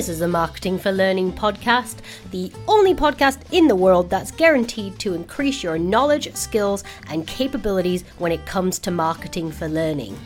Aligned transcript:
This 0.00 0.08
is 0.08 0.22
a 0.22 0.28
Marketing 0.28 0.78
for 0.78 0.92
Learning 0.92 1.30
podcast, 1.30 1.98
the 2.30 2.50
only 2.66 2.94
podcast 2.94 3.38
in 3.52 3.68
the 3.68 3.76
world 3.76 4.08
that's 4.08 4.30
guaranteed 4.30 4.98
to 5.00 5.12
increase 5.12 5.62
your 5.62 5.76
knowledge, 5.76 6.34
skills, 6.34 6.84
and 7.10 7.26
capabilities 7.26 8.02
when 8.16 8.32
it 8.32 8.46
comes 8.46 8.78
to 8.78 8.90
marketing 8.90 9.52
for 9.52 9.68
learning. 9.68 10.18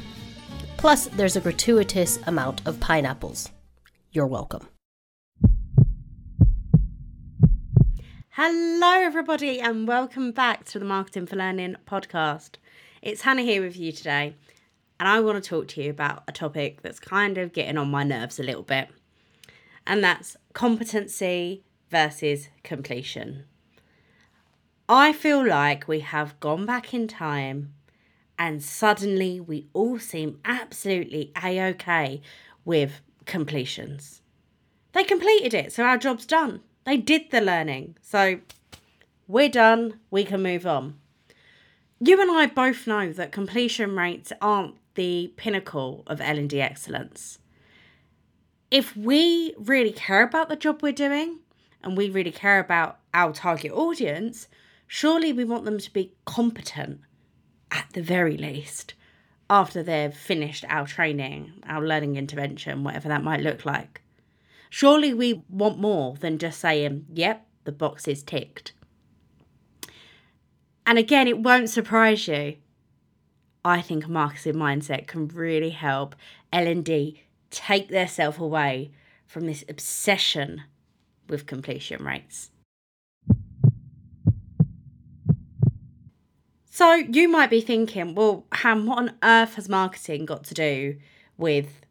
Plus, 0.77 1.09
there's 1.09 1.35
a 1.35 1.41
gratuitous 1.41 2.21
amount 2.29 2.65
of 2.69 2.79
pineapples. 2.79 3.51
You're 4.13 4.29
welcome. 4.29 4.69
Hello, 8.29 8.93
everybody, 9.01 9.61
and 9.61 9.89
welcome 9.89 10.31
back 10.31 10.67
to 10.67 10.79
the 10.79 10.85
Marketing 10.85 11.27
for 11.27 11.35
Learning 11.35 11.75
podcast. 11.85 12.59
It's 13.03 13.23
Hannah 13.23 13.43
here 13.43 13.61
with 13.61 13.77
you 13.77 13.91
today, 13.91 14.37
and 15.01 15.09
I 15.09 15.19
want 15.19 15.43
to 15.43 15.51
talk 15.51 15.67
to 15.67 15.83
you 15.83 15.91
about 15.91 16.23
a 16.29 16.33
topic 16.33 16.83
that's 16.83 17.01
kind 17.01 17.39
of 17.39 17.53
getting 17.53 17.77
on 17.77 17.91
my 17.91 18.05
nerves 18.05 18.39
a 18.39 18.45
little 18.45 18.63
bit, 18.63 18.89
and 19.87 20.03
that's 20.03 20.37
competency 20.53 21.65
versus 21.91 22.49
completion. 22.63 23.45
I 24.89 25.13
feel 25.13 25.47
like 25.47 25.89
we 25.89 26.01
have 26.01 26.39
gone 26.41 26.67
back 26.67 26.93
in 26.93 27.09
time, 27.09 27.73
and 28.39 28.63
suddenly 28.63 29.41
we 29.41 29.69
all 29.73 29.99
seem 29.99 30.41
absolutely 30.45 31.33
a 31.43 31.61
okay 31.69 32.21
with 32.65 33.01
completions. 33.25 34.21
They 34.93 35.05
completed 35.05 35.55
it, 35.55 35.73
so 35.73 35.85
our 35.85 35.99
job's 35.99 36.27
done 36.27 36.61
they 36.85 36.97
did 36.97 37.31
the 37.31 37.41
learning. 37.41 37.97
So 38.01 38.41
we're 39.27 39.49
done. 39.49 40.01
We 40.11 40.25
can 40.25 40.43
move 40.43 40.67
on. 40.67 40.99
You 42.01 42.21
and 42.21 42.31
I 42.31 42.47
both 42.47 42.87
know 42.87 43.13
that 43.13 43.33
completion 43.33 43.97
rates 43.97 44.33
aren't 44.41 44.77
the 44.95 45.33
pinnacle 45.37 46.03
of 46.07 46.21
L&D 46.21 46.61
excellence. 46.61 47.39
If 48.75 48.97
we 48.97 49.55
really 49.57 49.93
care 49.93 50.25
about 50.25 50.49
the 50.49 50.57
job 50.57 50.83
we're 50.83 50.91
doing 50.91 51.39
and 51.85 51.97
we 51.97 52.11
really 52.11 52.33
care 52.33 52.59
about 52.59 52.99
our 53.15 53.33
target 53.33 53.71
audience, 53.71 54.49
surely 54.89 55.33
we 55.33 55.45
want 55.45 55.65
them 55.65 55.79
to 55.79 55.93
be 55.93 56.17
competent 56.25 57.01
at 57.71 57.87
the 57.93 58.03
very 58.03 58.37
least 58.37 58.95
after 59.49 59.81
they've 59.81 60.13
finished 60.13 60.65
our 60.69 60.89
training, 60.89 61.53
our 61.69 61.87
learning 61.87 62.17
intervention, 62.17 62.83
whatever 62.83 63.07
that 63.07 63.23
might 63.23 63.43
look 63.43 63.65
like. 63.65 64.03
Surely 64.71 65.15
we 65.15 65.45
want 65.49 65.79
more 65.79 66.17
than 66.17 66.37
just 66.37 66.59
saying, 66.59 67.07
yep, 67.13 67.47
the 67.63 67.71
box 67.71 68.09
is 68.09 68.25
ticked. 68.25 68.73
And 70.85 70.99
again, 70.99 71.29
it 71.29 71.39
won't 71.39 71.71
surprise 71.71 72.27
you. 72.27 72.57
I 73.65 73.81
think 73.81 74.05
a 74.05 74.11
marketing 74.11 74.55
mindset 74.55 75.07
can 75.07 75.29
really 75.29 75.71
help 75.71 76.17
L&D 76.53 77.24
take 77.55 77.89
their 77.89 78.09
self 78.09 78.39
away 78.39 78.91
from 79.27 79.47
this 79.47 79.65
obsession 79.69 80.63
with 81.29 81.47
completion 81.47 82.05
rates. 82.05 82.51
So 86.71 86.95
you 86.95 87.29
might 87.29 87.51
be 87.51 87.61
thinking, 87.61 88.17
well, 88.17 88.47
Han, 88.53 88.87
what 88.87 88.99
on 88.99 89.13
earth 89.23 89.55
has 89.55 89.69
marketing 89.69 90.27
got 90.27 90.43
to 90.45 90.55
do 90.55 90.97
with 91.39 91.85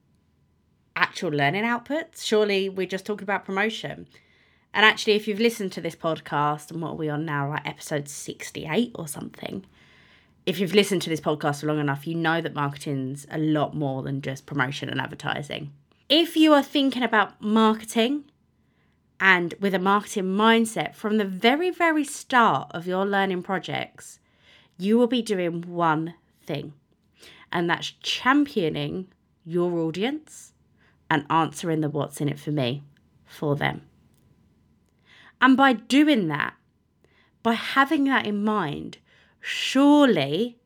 actual 0.95 1.31
learning 1.31 1.63
outputs. 1.63 2.23
Surely 2.23 2.67
we're 2.67 2.85
just 2.85 3.05
talking 3.05 3.23
about 3.23 3.45
promotion. 3.45 4.07
And 4.73 4.85
actually, 4.85 5.13
if 5.13 5.27
you've 5.27 5.39
listened 5.39 5.71
to 5.73 5.81
this 5.81 5.95
podcast, 5.95 6.69
and 6.69 6.81
what 6.81 6.91
are 6.91 6.95
we 6.95 7.07
on 7.07 7.25
now, 7.25 7.49
like 7.49 7.65
episode 7.65 8.09
68 8.09 8.91
or 8.95 9.07
something, 9.07 9.65
if 10.45 10.59
you've 10.59 10.73
listened 10.73 11.01
to 11.03 11.09
this 11.09 11.21
podcast 11.21 11.61
for 11.61 11.67
long 11.67 11.79
enough, 11.79 12.05
you 12.05 12.15
know 12.15 12.41
that 12.41 12.53
marketing's 12.53 13.25
a 13.31 13.37
lot 13.37 13.75
more 13.75 14.03
than 14.03 14.21
just 14.21 14.45
promotion 14.45 14.89
and 14.89 14.99
advertising. 14.99 15.71
If 16.09 16.35
you 16.35 16.53
are 16.53 16.63
thinking 16.63 17.03
about 17.03 17.41
marketing 17.41 18.25
and 19.19 19.53
with 19.59 19.73
a 19.73 19.79
marketing 19.79 20.25
mindset 20.25 20.95
from 20.95 21.17
the 21.17 21.25
very, 21.25 21.69
very 21.69 22.03
start 22.03 22.69
of 22.71 22.85
your 22.85 23.05
learning 23.05 23.43
projects, 23.43 24.19
you 24.77 24.97
will 24.97 25.07
be 25.07 25.21
doing 25.21 25.61
one 25.61 26.15
thing, 26.45 26.73
and 27.51 27.69
that's 27.69 27.91
championing 28.01 29.07
your 29.45 29.71
audience 29.79 30.53
and 31.09 31.25
answering 31.29 31.81
the 31.81 31.89
what's 31.89 32.19
in 32.19 32.27
it 32.27 32.39
for 32.39 32.51
me 32.51 32.83
for 33.25 33.55
them. 33.55 33.81
And 35.39 35.55
by 35.55 35.73
doing 35.73 36.27
that, 36.27 36.53
by 37.43 37.53
having 37.53 38.05
that 38.05 38.25
in 38.25 38.43
mind, 38.43 38.97
surely 39.45 40.57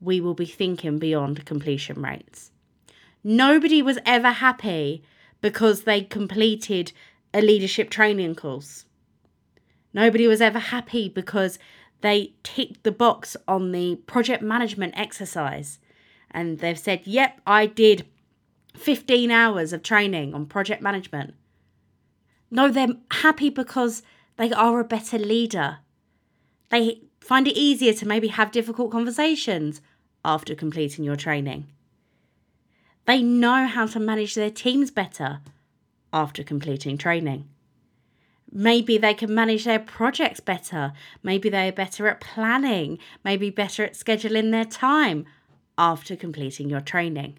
we 0.00 0.20
will 0.20 0.34
be 0.34 0.44
thinking 0.44 0.98
beyond 0.98 1.44
completion 1.46 2.02
rates. 2.02 2.50
Nobody 3.22 3.80
was 3.80 3.98
ever 4.04 4.30
happy 4.30 5.04
because 5.40 5.82
they 5.82 6.02
completed 6.02 6.92
a 7.32 7.40
leadership 7.40 7.88
training 7.88 8.34
course. 8.34 8.86
Nobody 9.94 10.26
was 10.26 10.40
ever 10.40 10.58
happy 10.58 11.08
because 11.08 11.60
they 12.00 12.34
ticked 12.42 12.82
the 12.82 12.92
box 12.92 13.36
on 13.46 13.70
the 13.70 13.96
project 14.06 14.42
management 14.42 14.94
exercise 14.98 15.78
and 16.30 16.58
they've 16.58 16.78
said, 16.78 17.02
Yep, 17.04 17.40
I 17.46 17.66
did 17.66 18.04
15 18.74 19.30
hours 19.30 19.72
of 19.72 19.82
training 19.82 20.34
on 20.34 20.46
project 20.46 20.82
management. 20.82 21.34
No, 22.50 22.68
they're 22.68 22.96
happy 23.10 23.48
because 23.48 24.02
they 24.36 24.52
are 24.52 24.80
a 24.80 24.84
better 24.84 25.18
leader. 25.18 25.78
They 26.68 27.02
find 27.26 27.48
it 27.48 27.56
easier 27.56 27.92
to 27.92 28.06
maybe 28.06 28.28
have 28.28 28.52
difficult 28.52 28.92
conversations 28.92 29.80
after 30.24 30.54
completing 30.54 31.04
your 31.04 31.16
training. 31.16 31.66
They 33.04 33.22
know 33.22 33.66
how 33.66 33.86
to 33.86 34.00
manage 34.00 34.34
their 34.34 34.50
teams 34.50 34.90
better 34.90 35.40
after 36.12 36.44
completing 36.44 36.96
training. 36.96 37.48
Maybe 38.52 38.96
they 38.96 39.12
can 39.12 39.34
manage 39.34 39.64
their 39.64 39.80
projects 39.80 40.38
better. 40.38 40.92
Maybe 41.22 41.48
they 41.48 41.68
are 41.68 41.72
better 41.72 42.06
at 42.06 42.20
planning. 42.20 42.98
Maybe 43.24 43.50
better 43.50 43.84
at 43.84 43.94
scheduling 43.94 44.52
their 44.52 44.64
time 44.64 45.26
after 45.76 46.14
completing 46.14 46.70
your 46.70 46.80
training. 46.80 47.38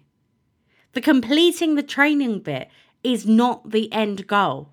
The 0.92 1.00
completing 1.00 1.74
the 1.76 1.82
training 1.82 2.40
bit 2.40 2.68
is 3.02 3.26
not 3.26 3.70
the 3.70 3.90
end 3.92 4.26
goal. 4.26 4.70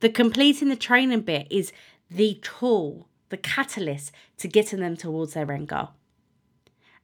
The 0.00 0.08
completing 0.08 0.70
the 0.70 0.76
training 0.76 1.20
bit 1.20 1.46
is 1.50 1.72
the 2.10 2.40
tool, 2.42 3.08
the 3.32 3.38
catalyst 3.38 4.12
to 4.36 4.46
getting 4.46 4.80
them 4.80 4.94
towards 4.94 5.32
their 5.32 5.50
end 5.50 5.66
goal. 5.66 5.88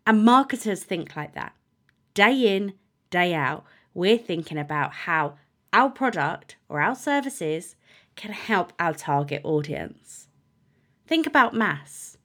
And 0.07 0.25
marketers 0.25 0.85
think 0.85 1.17
like 1.17 1.35
that. 1.35 1.55
Day 2.13 2.55
in, 2.55 2.75
day 3.09 3.33
out, 3.33 3.65
we're 3.95 4.19
thinking 4.19 4.59
about 4.59 4.93
how 4.93 5.39
our 5.73 5.89
product 5.89 6.57
or 6.69 6.83
our 6.83 6.95
services 6.95 7.77
can 8.15 8.33
help 8.33 8.75
our 8.79 8.93
target 8.93 9.41
audience. 9.43 10.29
Think 11.07 11.27
about 11.27 11.55
mass. 11.55 12.19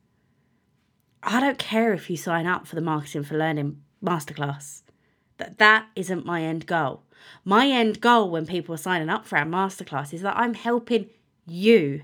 I 1.24 1.40
don't 1.40 1.58
care 1.58 1.94
if 1.94 2.10
you 2.10 2.18
sign 2.18 2.46
up 2.46 2.68
for 2.68 2.76
the 2.76 2.82
Marketing 2.82 3.24
for 3.24 3.38
Learning 3.38 3.82
masterclass 4.04 4.82
that 5.38 5.58
that 5.60 5.88
isn't 5.96 6.26
my 6.26 6.44
end 6.44 6.66
goal. 6.66 7.04
My 7.46 7.68
end 7.68 8.02
goal 8.02 8.30
when 8.30 8.46
people 8.46 8.76
are 8.76 8.78
signing 8.78 9.10
up 9.10 9.26
for 9.26 9.38
our 9.38 9.46
masterclass 9.46 10.14
is 10.14 10.22
that 10.24 10.38
I'm 10.38 10.56
helping 10.56 11.08
you 11.46 12.02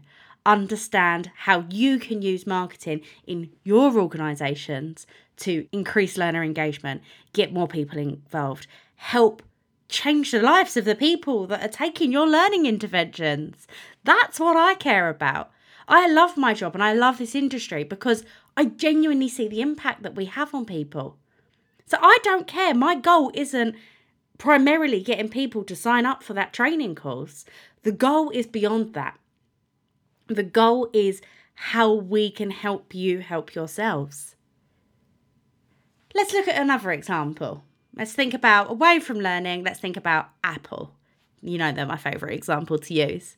understand 0.54 1.32
how 1.36 1.66
you 1.70 2.00
can 2.00 2.22
use 2.22 2.48
marketing 2.48 3.02
in 3.26 3.52
your 3.64 3.98
organizations 3.98 5.06
to 5.38 5.68
increase 5.72 6.18
learner 6.18 6.44
engagement, 6.44 7.02
get 7.34 7.54
more 7.54 7.68
people 7.68 7.98
involved, 7.98 8.68
help 8.96 9.42
change 9.88 10.32
the 10.32 10.42
lives 10.42 10.78
of 10.78 10.86
the 10.86 10.96
people 10.96 11.48
that 11.48 11.64
are 11.64 11.70
taking 11.70 12.12
your 12.12 12.28
learning 12.28 12.66
interventions. 12.66 13.68
That's 14.04 14.40
what 14.40 14.58
I 14.58 14.76
care 14.76 15.10
about. 15.10 15.52
I 15.88 16.08
love 16.08 16.38
my 16.38 16.54
job 16.54 16.76
and 16.76 16.84
I 16.84 16.94
love 16.94 17.18
this 17.18 17.34
industry 17.34 17.84
because 17.84 18.24
I 18.56 18.66
genuinely 18.66 19.30
see 19.30 19.48
the 19.48 19.62
impact 19.62 20.04
that 20.04 20.16
we 20.16 20.26
have 20.26 20.54
on 20.54 20.66
people. 20.66 21.18
So 21.86 21.98
I 22.02 22.20
don't 22.24 22.46
care. 22.46 22.76
My 22.76 22.96
goal 22.96 23.32
isn't 23.34 23.76
primarily 24.38 25.02
getting 25.02 25.30
people 25.30 25.64
to 25.64 25.76
sign 25.76 26.06
up 26.06 26.22
for 26.22 26.34
that 26.34 26.54
training 26.54 26.96
course. 26.96 27.46
The 27.84 27.92
goal 27.92 28.30
is 28.30 28.46
beyond 28.46 28.94
that. 28.94 29.18
The 30.30 30.44
goal 30.44 30.90
is 30.94 31.22
how 31.56 31.92
we 31.92 32.30
can 32.30 32.52
help 32.52 32.94
you 32.94 33.20
help 33.20 33.56
yourselves. 33.56 34.36
Let's 36.14 36.34
look 36.34 36.48
at 36.48 36.62
another 36.62 36.92
example. 36.92 37.64
Let's 37.96 38.14
think 38.14 38.34
about 38.34 38.70
away 38.70 39.00
from 39.00 39.20
learning, 39.20 39.64
let's 39.64 39.80
think 39.80 39.98
about 39.98 40.30
Apple. 40.44 40.94
You 41.42 41.58
know, 41.58 41.72
they're 41.72 41.86
my 41.86 41.98
favourite 41.98 42.36
example 42.36 42.78
to 42.78 42.94
use. 42.94 43.38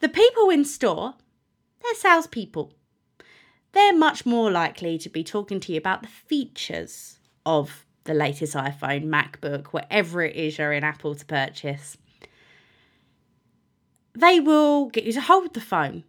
The 0.00 0.08
people 0.08 0.48
in 0.48 0.64
store, 0.64 1.14
they're 1.82 1.94
salespeople. 1.94 2.72
They're 3.72 3.94
much 3.94 4.24
more 4.24 4.50
likely 4.50 4.98
to 4.98 5.08
be 5.08 5.22
talking 5.22 5.60
to 5.60 5.72
you 5.72 5.78
about 5.78 6.02
the 6.02 6.08
features 6.08 7.18
of 7.44 7.84
the 8.04 8.14
latest 8.14 8.54
iPhone, 8.54 9.06
MacBook, 9.06 9.66
whatever 9.66 10.22
it 10.22 10.36
is 10.36 10.58
you're 10.58 10.72
in 10.72 10.84
Apple 10.84 11.14
to 11.14 11.26
purchase. 11.26 11.96
They 14.14 14.38
will 14.38 14.86
get 14.86 15.04
you 15.04 15.12
to 15.14 15.20
hold 15.20 15.54
the 15.54 15.60
phone. 15.60 16.04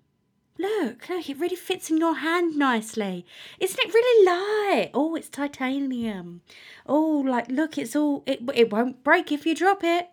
Look, 0.58 1.10
look, 1.10 1.30
it 1.30 1.38
really 1.38 1.56
fits 1.56 1.90
in 1.90 1.98
your 1.98 2.16
hand 2.16 2.56
nicely. 2.56 3.26
Isn't 3.60 3.80
it 3.80 3.94
really 3.94 4.26
light? 4.26 4.92
Oh, 4.94 5.16
it's 5.16 5.28
titanium. 5.28 6.42
Oh, 6.86 7.24
like 7.28 7.50
look, 7.50 7.78
it's 7.78 7.96
all 7.96 8.24
it 8.26 8.40
it 8.54 8.72
won't 8.72 9.04
break 9.04 9.32
if 9.32 9.46
you 9.46 9.54
drop 9.54 9.84
it. 9.84 10.10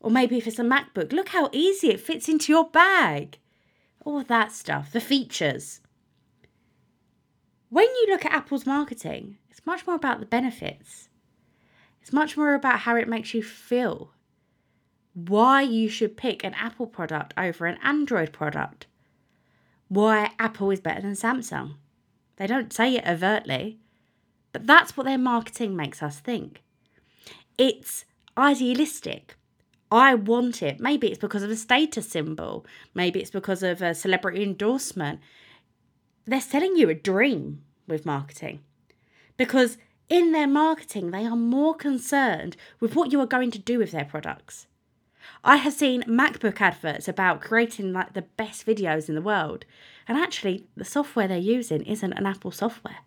Or 0.00 0.10
maybe 0.10 0.38
if 0.38 0.46
it's 0.46 0.58
a 0.58 0.62
MacBook, 0.62 1.12
look 1.12 1.30
how 1.30 1.50
easy 1.52 1.90
it 1.90 2.00
fits 2.00 2.28
into 2.28 2.52
your 2.52 2.70
bag. 2.70 3.38
All 4.04 4.22
that 4.22 4.52
stuff, 4.52 4.92
the 4.92 5.00
features. 5.00 5.80
When 7.68 7.86
you 7.86 8.06
look 8.08 8.24
at 8.24 8.32
Apple's 8.32 8.64
marketing, 8.64 9.38
it's 9.50 9.66
much 9.66 9.86
more 9.86 9.96
about 9.96 10.20
the 10.20 10.26
benefits. 10.26 11.08
It's 12.00 12.12
much 12.12 12.36
more 12.36 12.54
about 12.54 12.80
how 12.80 12.94
it 12.94 13.08
makes 13.08 13.34
you 13.34 13.42
feel. 13.42 14.12
Why 15.16 15.62
you 15.62 15.88
should 15.88 16.18
pick 16.18 16.44
an 16.44 16.52
Apple 16.52 16.86
product 16.86 17.32
over 17.38 17.64
an 17.64 17.78
Android 17.82 18.34
product. 18.34 18.86
Why 19.88 20.32
Apple 20.38 20.70
is 20.70 20.80
better 20.80 21.00
than 21.00 21.12
Samsung. 21.12 21.76
They 22.36 22.46
don't 22.46 22.70
say 22.70 22.96
it 22.96 23.08
overtly, 23.08 23.78
but 24.52 24.66
that's 24.66 24.94
what 24.94 25.06
their 25.06 25.16
marketing 25.16 25.74
makes 25.74 26.02
us 26.02 26.20
think. 26.20 26.62
It's 27.56 28.04
idealistic. 28.36 29.36
I 29.90 30.14
want 30.14 30.62
it. 30.62 30.80
Maybe 30.80 31.08
it's 31.08 31.18
because 31.18 31.42
of 31.42 31.50
a 31.50 31.56
status 31.56 32.10
symbol. 32.10 32.66
Maybe 32.94 33.20
it's 33.20 33.30
because 33.30 33.62
of 33.62 33.80
a 33.80 33.94
celebrity 33.94 34.42
endorsement. 34.42 35.20
They're 36.26 36.42
selling 36.42 36.76
you 36.76 36.90
a 36.90 36.94
dream 36.94 37.62
with 37.86 38.04
marketing 38.04 38.60
because 39.38 39.78
in 40.10 40.32
their 40.32 40.46
marketing, 40.46 41.10
they 41.10 41.24
are 41.24 41.36
more 41.36 41.74
concerned 41.74 42.58
with 42.80 42.94
what 42.94 43.12
you 43.12 43.20
are 43.22 43.26
going 43.26 43.50
to 43.52 43.58
do 43.58 43.78
with 43.78 43.92
their 43.92 44.04
products. 44.04 44.66
I 45.44 45.56
have 45.56 45.72
seen 45.72 46.02
MacBook 46.02 46.60
adverts 46.60 47.08
about 47.08 47.40
creating 47.40 47.92
like 47.92 48.12
the 48.12 48.22
best 48.22 48.66
videos 48.66 49.08
in 49.08 49.14
the 49.14 49.22
world, 49.22 49.64
and 50.08 50.18
actually, 50.18 50.66
the 50.76 50.84
software 50.84 51.28
they're 51.28 51.38
using 51.38 51.82
isn't 51.82 52.12
an 52.12 52.26
Apple 52.26 52.50
software. 52.50 52.98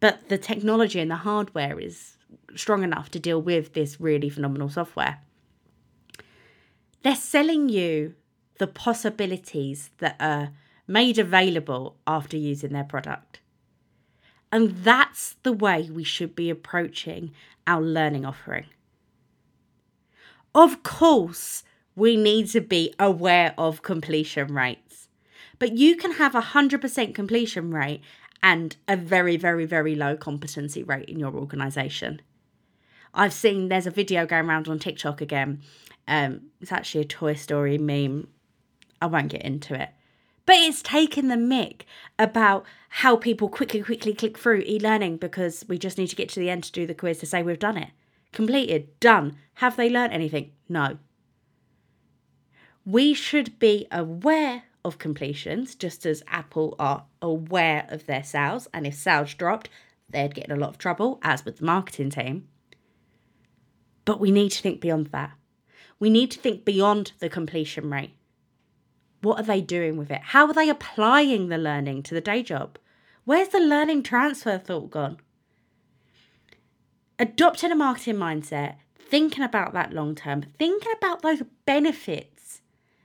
But 0.00 0.28
the 0.28 0.38
technology 0.38 1.00
and 1.00 1.10
the 1.10 1.16
hardware 1.16 1.78
is 1.78 2.16
strong 2.56 2.82
enough 2.82 3.10
to 3.10 3.18
deal 3.18 3.40
with 3.40 3.74
this 3.74 4.00
really 4.00 4.30
phenomenal 4.30 4.68
software. 4.68 5.18
They're 7.02 7.14
selling 7.14 7.68
you 7.68 8.14
the 8.58 8.66
possibilities 8.66 9.90
that 9.98 10.16
are 10.20 10.50
made 10.86 11.18
available 11.18 11.96
after 12.06 12.36
using 12.36 12.72
their 12.72 12.84
product. 12.84 13.40
And 14.52 14.70
that's 14.82 15.36
the 15.42 15.52
way 15.52 15.88
we 15.90 16.04
should 16.04 16.34
be 16.34 16.50
approaching 16.50 17.32
our 17.66 17.80
learning 17.80 18.24
offering. 18.24 18.66
Of 20.54 20.82
course, 20.82 21.62
we 21.94 22.16
need 22.16 22.48
to 22.50 22.60
be 22.60 22.94
aware 22.98 23.54
of 23.56 23.82
completion 23.82 24.54
rates, 24.54 25.08
but 25.58 25.76
you 25.76 25.96
can 25.96 26.12
have 26.12 26.34
a 26.34 26.42
100% 26.42 27.14
completion 27.14 27.72
rate 27.72 28.02
and 28.42 28.76
a 28.88 28.96
very, 28.96 29.36
very, 29.36 29.66
very 29.66 29.94
low 29.94 30.16
competency 30.16 30.82
rate 30.82 31.08
in 31.08 31.18
your 31.18 31.34
organization. 31.34 32.22
I've 33.12 33.32
seen 33.32 33.68
there's 33.68 33.86
a 33.86 33.90
video 33.90 34.26
going 34.26 34.48
around 34.48 34.68
on 34.68 34.78
TikTok 34.78 35.20
again. 35.20 35.62
Um, 36.08 36.42
it's 36.60 36.72
actually 36.72 37.02
a 37.02 37.06
Toy 37.06 37.34
Story 37.34 37.78
meme. 37.78 38.28
I 39.02 39.06
won't 39.06 39.28
get 39.28 39.42
into 39.42 39.80
it. 39.80 39.90
But 40.46 40.56
it's 40.56 40.82
taken 40.82 41.28
the 41.28 41.36
mick 41.36 41.82
about 42.18 42.64
how 42.88 43.16
people 43.16 43.48
quickly, 43.48 43.82
quickly 43.82 44.14
click 44.14 44.36
through 44.36 44.64
e 44.66 44.80
learning 44.80 45.18
because 45.18 45.64
we 45.68 45.78
just 45.78 45.98
need 45.98 46.08
to 46.08 46.16
get 46.16 46.28
to 46.30 46.40
the 46.40 46.50
end 46.50 46.64
to 46.64 46.72
do 46.72 46.86
the 46.86 46.94
quiz 46.94 47.18
to 47.18 47.26
say 47.26 47.42
we've 47.42 47.58
done 47.58 47.76
it. 47.76 47.90
Completed, 48.32 48.98
done. 49.00 49.36
Have 49.54 49.76
they 49.76 49.90
learnt 49.90 50.12
anything? 50.12 50.52
No. 50.68 50.98
We 52.84 53.12
should 53.12 53.58
be 53.58 53.86
aware 53.90 54.64
of 54.84 54.98
completions, 54.98 55.74
just 55.74 56.06
as 56.06 56.22
Apple 56.28 56.74
are 56.78 57.04
aware 57.20 57.86
of 57.88 58.06
their 58.06 58.24
sales. 58.24 58.68
And 58.72 58.86
if 58.86 58.94
sales 58.94 59.34
dropped, 59.34 59.68
they'd 60.08 60.34
get 60.34 60.46
in 60.46 60.52
a 60.52 60.60
lot 60.60 60.70
of 60.70 60.78
trouble, 60.78 61.18
as 61.22 61.44
with 61.44 61.58
the 61.58 61.64
marketing 61.64 62.10
team. 62.10 62.48
But 64.04 64.20
we 64.20 64.30
need 64.30 64.50
to 64.52 64.62
think 64.62 64.80
beyond 64.80 65.08
that. 65.08 65.32
We 65.98 66.08
need 66.08 66.30
to 66.30 66.38
think 66.38 66.64
beyond 66.64 67.12
the 67.18 67.28
completion 67.28 67.90
rate. 67.90 68.14
What 69.20 69.38
are 69.38 69.44
they 69.44 69.60
doing 69.60 69.98
with 69.98 70.10
it? 70.10 70.22
How 70.22 70.46
are 70.46 70.54
they 70.54 70.70
applying 70.70 71.48
the 71.48 71.58
learning 71.58 72.04
to 72.04 72.14
the 72.14 72.22
day 72.22 72.42
job? 72.42 72.78
Where's 73.24 73.48
the 73.48 73.60
learning 73.60 74.02
transfer 74.02 74.56
thought 74.56 74.90
gone? 74.90 75.18
Adopting 77.20 77.70
a 77.70 77.76
marketing 77.76 78.16
mindset, 78.16 78.76
thinking 78.98 79.44
about 79.44 79.72
that 79.72 79.92
long 79.92 80.16
term, 80.16 80.42
thinking 80.58 80.92
about 80.96 81.22
those 81.22 81.42
benefits, 81.66 82.62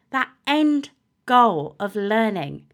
that 0.09 0.29
end 0.47 0.89
goal 1.27 1.75
of 1.79 1.95
learning 1.95 2.65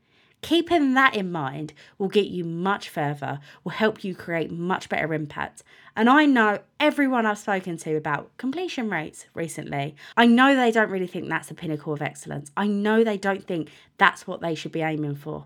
Keeping 0.41 0.95
that 0.95 1.15
in 1.15 1.31
mind 1.31 1.73
will 1.97 2.07
get 2.07 2.27
you 2.27 2.43
much 2.43 2.89
further, 2.89 3.39
will 3.63 3.73
help 3.73 4.03
you 4.03 4.15
create 4.15 4.51
much 4.51 4.89
better 4.89 5.13
impact. 5.13 5.61
And 5.95 6.09
I 6.09 6.25
know 6.25 6.59
everyone 6.79 7.25
I've 7.25 7.37
spoken 7.37 7.77
to 7.77 7.95
about 7.95 8.35
completion 8.37 8.89
rates 8.89 9.27
recently, 9.35 9.95
I 10.17 10.25
know 10.25 10.55
they 10.55 10.71
don't 10.71 10.89
really 10.89 11.07
think 11.07 11.29
that's 11.29 11.49
the 11.49 11.53
pinnacle 11.53 11.93
of 11.93 12.01
excellence. 12.01 12.51
I 12.57 12.67
know 12.67 13.03
they 13.03 13.17
don't 13.17 13.45
think 13.45 13.69
that's 13.97 14.25
what 14.25 14.41
they 14.41 14.55
should 14.55 14.71
be 14.71 14.81
aiming 14.81 15.15
for. 15.15 15.45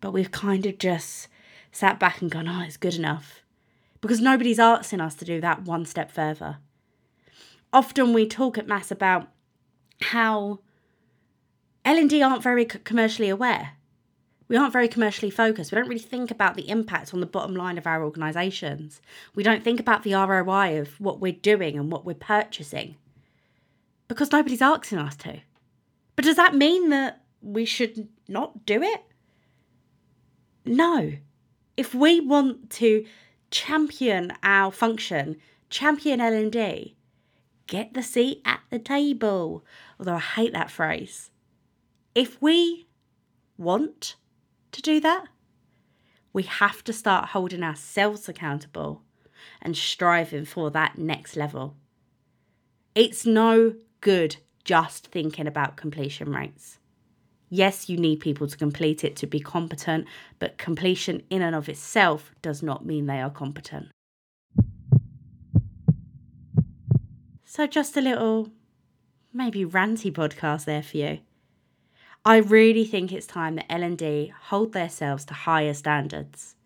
But 0.00 0.12
we've 0.12 0.30
kind 0.30 0.64
of 0.64 0.78
just 0.78 1.28
sat 1.70 2.00
back 2.00 2.22
and 2.22 2.30
gone, 2.30 2.48
oh, 2.48 2.62
it's 2.62 2.76
good 2.76 2.94
enough. 2.94 3.42
Because 4.00 4.20
nobody's 4.20 4.58
asking 4.58 5.00
us 5.00 5.14
to 5.16 5.24
do 5.24 5.40
that 5.40 5.62
one 5.62 5.84
step 5.84 6.10
further. 6.10 6.58
Often 7.72 8.12
we 8.12 8.26
talk 8.26 8.56
at 8.58 8.68
Mass 8.68 8.90
about 8.90 9.28
how 10.00 10.60
L&D 11.84 12.22
aren't 12.22 12.42
very 12.42 12.64
commercially 12.64 13.28
aware 13.28 13.72
we 14.48 14.56
aren't 14.56 14.72
very 14.72 14.88
commercially 14.88 15.30
focused. 15.30 15.70
We 15.70 15.76
don't 15.76 15.88
really 15.88 16.00
think 16.00 16.30
about 16.30 16.56
the 16.56 16.68
impact 16.68 17.12
on 17.12 17.20
the 17.20 17.26
bottom 17.26 17.54
line 17.54 17.76
of 17.76 17.86
our 17.86 18.02
organisations. 18.02 19.00
We 19.34 19.42
don't 19.42 19.62
think 19.62 19.78
about 19.78 20.02
the 20.02 20.14
ROI 20.14 20.80
of 20.80 20.98
what 20.98 21.20
we're 21.20 21.32
doing 21.32 21.78
and 21.78 21.92
what 21.92 22.04
we're 22.04 22.14
purchasing 22.14 22.96
because 24.08 24.32
nobody's 24.32 24.62
asking 24.62 24.98
us 24.98 25.16
to. 25.16 25.40
But 26.16 26.24
does 26.24 26.36
that 26.36 26.54
mean 26.54 26.88
that 26.88 27.22
we 27.42 27.66
should 27.66 28.08
not 28.26 28.64
do 28.64 28.82
it? 28.82 29.02
No. 30.64 31.12
If 31.76 31.94
we 31.94 32.20
want 32.20 32.70
to 32.70 33.04
champion 33.50 34.32
our 34.42 34.70
function, 34.70 35.36
champion 35.70 36.20
L&D, 36.20 36.96
get 37.66 37.94
the 37.94 38.02
seat 38.02 38.40
at 38.44 38.60
the 38.70 38.78
table. 38.78 39.64
Although 39.98 40.16
I 40.16 40.20
hate 40.20 40.52
that 40.52 40.70
phrase. 40.70 41.30
If 42.14 42.40
we 42.42 42.88
want 43.56 44.16
to 44.72 44.82
do 44.82 45.00
that, 45.00 45.26
we 46.32 46.42
have 46.44 46.84
to 46.84 46.92
start 46.92 47.30
holding 47.30 47.62
ourselves 47.62 48.28
accountable 48.28 49.02
and 49.62 49.76
striving 49.76 50.44
for 50.44 50.70
that 50.70 50.98
next 50.98 51.36
level. 51.36 51.76
It's 52.94 53.24
no 53.24 53.74
good 54.00 54.36
just 54.64 55.06
thinking 55.06 55.46
about 55.46 55.76
completion 55.76 56.32
rates. 56.32 56.78
Yes, 57.50 57.88
you 57.88 57.96
need 57.96 58.20
people 58.20 58.46
to 58.46 58.56
complete 58.56 59.04
it 59.04 59.16
to 59.16 59.26
be 59.26 59.40
competent, 59.40 60.06
but 60.38 60.58
completion 60.58 61.22
in 61.30 61.40
and 61.40 61.54
of 61.54 61.68
itself 61.68 62.32
does 62.42 62.62
not 62.62 62.84
mean 62.84 63.06
they 63.06 63.20
are 63.20 63.30
competent. 63.30 63.88
So, 67.44 67.66
just 67.66 67.96
a 67.96 68.02
little, 68.02 68.50
maybe 69.32 69.64
ranty 69.64 70.12
podcast 70.12 70.66
there 70.66 70.82
for 70.82 70.98
you. 70.98 71.20
I 72.24 72.36
really 72.36 72.84
think 72.84 73.10
it's 73.10 73.26
time 73.26 73.56
that 73.56 73.72
L&D 73.72 74.32
hold 74.48 74.74
themselves 74.74 75.24
to 75.26 75.34
higher 75.34 75.72
standards. 75.72 76.56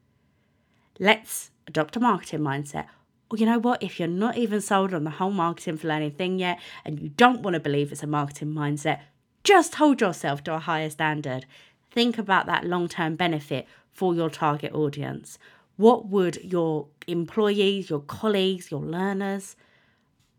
Let's 0.99 1.51
adopt 1.69 1.97
a 1.97 2.01
marketing 2.01 2.41
mindset. 2.41 2.87
Or 3.31 3.39
you 3.39 3.47
know 3.47 3.61
what, 3.61 3.83
if 3.83 3.99
you're 3.99 4.09
not 4.09 4.37
even 4.37 4.61
sold 4.61 4.93
on 4.93 5.05
the 5.05 5.11
whole 5.11 5.31
marketing 5.31 5.79
for 5.79 5.89
learning 5.89 6.13
thing 6.13 6.39
yet 6.39 6.59
and 6.85 7.01
you 7.01 7.11
don't 7.11 7.43
want 7.43 7.55
to 7.55 7.61
believe 7.61 7.93
it's 7.93 8.03
a 8.03 8.07
marketing 8.07 8.53
mindset, 8.53 9.01
just 9.45 9.75
hold 9.77 10.01
yourself 10.01 10.45
to 10.45 10.55
a 10.55 10.59
higher 10.59 10.91
standard. 10.91 11.47
Think 11.91 12.19
about 12.19 12.47
that 12.47 12.65
long-term 12.65 13.17
benefit 13.17 13.67
for 13.91 14.15
your 14.15 14.31
target 14.31 14.73
audience. 14.73 15.39
What 15.77 16.07
would 16.07 16.37
your 16.45 16.89
employees, 17.07 17.91
your 17.91 18.01
colleagues, 18.01 18.71
your 18.71 18.81
learners, 18.81 19.57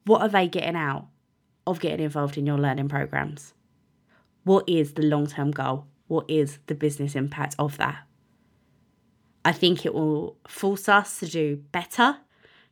what 0.05 0.21
are 0.21 0.29
they 0.29 0.47
getting 0.47 0.75
out 0.75 1.07
of 1.65 1.79
getting 1.79 2.05
involved 2.05 2.37
in 2.37 2.45
your 2.45 2.57
learning 2.57 2.89
programs? 2.89 3.53
What 4.43 4.67
is 4.67 4.93
the 4.93 5.03
long 5.03 5.27
term 5.27 5.51
goal? 5.51 5.87
What 6.07 6.25
is 6.29 6.59
the 6.67 6.75
business 6.75 7.15
impact 7.15 7.55
of 7.57 7.77
that? 7.77 8.03
I 9.45 9.51
think 9.51 9.85
it 9.85 9.93
will 9.93 10.37
force 10.47 10.87
us 10.87 11.19
to 11.19 11.27
do 11.27 11.57
better, 11.71 12.17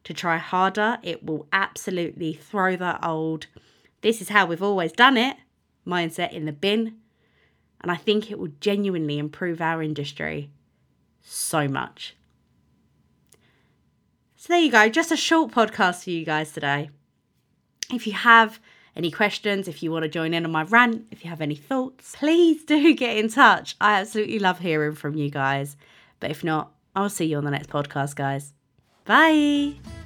to 0.06 0.14
try 0.14 0.38
harder. 0.38 0.98
It 1.04 1.26
will 1.26 1.48
absolutely 1.52 2.34
throw 2.34 2.76
that 2.78 3.04
old, 3.04 3.48
this 4.02 4.22
is 4.22 4.30
how 4.30 4.46
we've 4.46 4.64
always 4.64 4.92
done 4.92 5.18
it 5.18 5.38
mindset 5.86 6.32
in 6.34 6.46
the 6.46 6.52
bin. 6.52 6.98
And 7.82 7.92
I 7.92 7.96
think 7.96 8.30
it 8.30 8.38
will 8.38 8.52
genuinely 8.60 9.18
improve 9.18 9.62
our 9.62 9.82
industry 9.82 10.52
so 11.22 11.68
much. 11.68 12.16
So, 14.36 14.54
there 14.54 14.62
you 14.62 14.72
go, 14.72 14.90
just 14.90 15.12
a 15.12 15.18
short 15.18 15.52
podcast 15.52 16.04
for 16.04 16.10
you 16.10 16.26
guys 16.26 16.52
today. 16.52 16.90
If 17.94 18.08
you 18.08 18.14
have 18.14 18.60
any 18.96 19.12
questions, 19.12 19.68
if 19.68 19.84
you 19.84 19.92
want 19.92 20.04
to 20.04 20.10
join 20.10 20.34
in 20.34 20.46
on 20.46 20.52
my 20.52 20.64
rant, 20.64 21.06
if 21.12 21.24
you 21.24 21.30
have 21.30 21.42
any 21.42 21.56
thoughts, 21.56 22.16
please 22.18 22.64
do 22.64 22.94
get 22.96 23.18
in 23.18 23.30
touch. 23.30 23.76
I 23.80 24.00
absolutely 24.00 24.40
love 24.40 24.60
hearing 24.60 24.96
from 24.96 25.16
you 25.16 25.30
guys. 25.30 25.78
But 26.20 26.32
if 26.32 26.44
not, 26.44 26.72
I'll 26.96 27.10
see 27.10 27.26
you 27.26 27.38
on 27.38 27.46
the 27.46 27.52
next 27.52 27.70
podcast, 27.70 28.16
guys. 28.16 28.54
Bye. 29.06 30.00